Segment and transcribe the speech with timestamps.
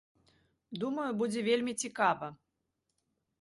[0.83, 2.31] Думаю, будзе вельмі цікава.